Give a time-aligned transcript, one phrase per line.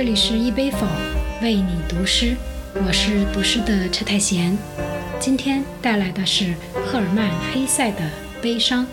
[0.00, 0.86] 这里是一杯否
[1.42, 2.34] 为你读诗，
[2.72, 4.56] 我是读诗的车太贤，
[5.18, 6.54] 今天带来的是
[6.86, 7.98] 赫尔曼·黑塞的
[8.40, 8.86] 《悲伤》。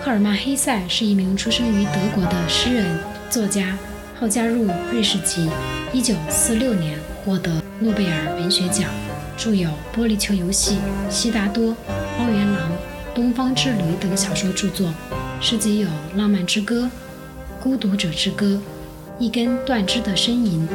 [0.00, 2.86] 赫尔曼·黑塞是一名出生于德国的诗人、
[3.28, 3.76] 作家，
[4.20, 5.50] 后加入瑞士籍。
[5.92, 8.88] 1946年获得诺贝尔文学奖，
[9.36, 10.76] 著有《玻璃球游戏》
[11.10, 11.70] 《悉达多》
[12.16, 12.70] 《荒原狼》
[13.16, 14.94] 《东方之旅》等小说著作，
[15.40, 16.84] 诗集有《浪漫之歌》。
[17.62, 18.58] 孤独者之歌，
[19.18, 20.66] 一根断枝的呻吟。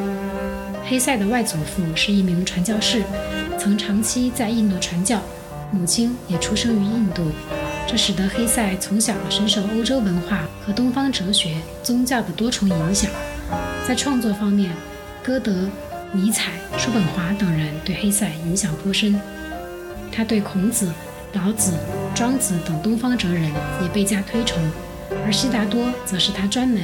[0.88, 3.02] 黑塞的外祖父是一名传教士，
[3.58, 5.20] 曾长期在印度传教，
[5.72, 7.32] 母亲也出生于印度，
[7.88, 13.10] 这使得黑塞从小深受欧洲文化和东方哲学、宗教的多重影响。
[13.84, 14.70] 在创作方面，
[15.24, 15.68] 歌德、
[16.12, 19.20] 尼采、叔本华等人对黑塞影响颇深，
[20.12, 20.92] 他对孔子、
[21.32, 21.72] 老子、
[22.14, 23.50] 庄子等东方哲人
[23.82, 24.62] 也倍加推崇。
[25.26, 26.80] 而悉达多则是他专门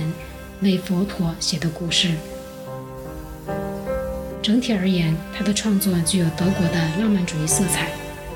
[0.62, 2.08] 为佛陀写的故事。
[4.42, 7.88] 整体而言，他的创作具有德国的浪漫主义色彩。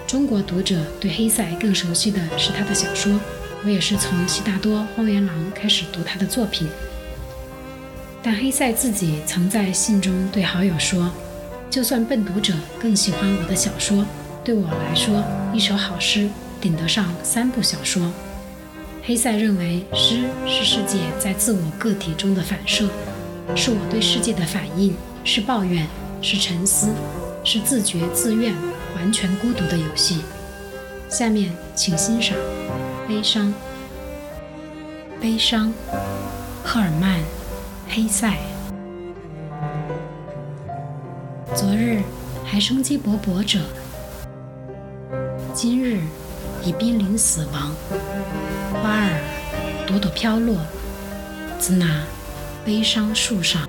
[0.07, 3.19] 中国读者对黑塞更熟悉的是他的小说，
[3.65, 6.69] 我也是从《悉达多》《荒原狼》开始读他的作品。
[8.23, 11.11] 但黑塞自己曾在信中对好友说
[11.69, 14.07] ：“就算笨读者更喜欢我的小说，
[14.45, 16.29] 对我来说，一首好诗
[16.61, 18.13] 顶得上三部小说。”
[19.09, 22.89] 黑塞认为，诗是世界在自我个体中的反射，
[23.55, 25.87] 是我对世界的反应，是抱怨，
[26.21, 26.89] 是沉思，
[27.45, 28.53] 是自觉自愿、
[28.97, 30.23] 完全孤独的游戏。
[31.09, 32.37] 下面请欣赏
[33.09, 33.47] 《悲伤》。
[35.21, 35.73] 悲伤，
[36.65, 37.21] 赫尔曼·
[37.89, 38.37] 黑塞。
[41.55, 42.03] 昨日
[42.45, 43.61] 还生机勃勃者，
[45.55, 46.01] 今日
[46.63, 47.75] 已濒临死亡。
[48.73, 49.21] 花儿
[49.87, 50.57] 朵朵飘落，
[51.59, 52.03] 自那
[52.65, 53.69] 悲伤树上。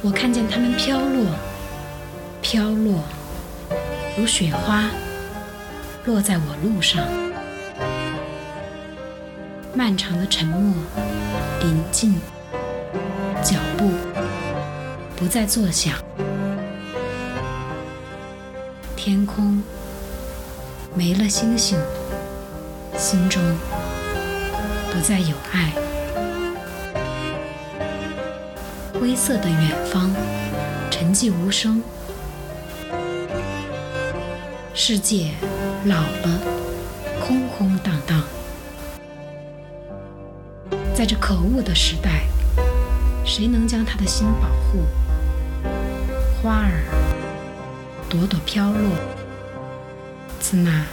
[0.00, 1.26] 我看见它们飘落，
[2.40, 3.02] 飘落，
[4.16, 4.84] 如雪花，
[6.06, 7.04] 落在我路上。
[9.74, 10.74] 漫长的沉默，
[11.60, 12.14] 临近，
[13.42, 13.90] 脚步
[15.14, 15.94] 不再作响。
[19.08, 19.62] 天空。
[20.94, 21.78] 没了星星，
[22.98, 23.42] 心中
[24.92, 25.72] 不再有爱。
[29.00, 30.10] 灰色的远方，
[30.90, 31.82] 沉寂无声。
[34.74, 35.30] 世界
[35.86, 36.40] 老了，
[37.26, 38.22] 空空荡荡。
[40.94, 42.24] 在这可恶的时代，
[43.24, 44.84] 谁能将他的心保护？
[46.42, 47.17] 花儿
[48.10, 48.90] 朵朵飘落。
[50.40, 50.86] 自那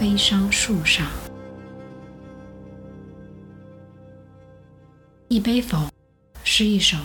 [0.00, 1.06] 悲伤树上，
[5.28, 5.90] 一杯否
[6.42, 6.96] 是一首。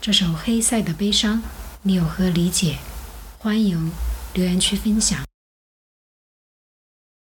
[0.00, 1.42] 这首黑塞的悲伤，
[1.82, 2.78] 你有何理解？
[3.38, 3.90] 欢迎
[4.32, 5.27] 留言区分享。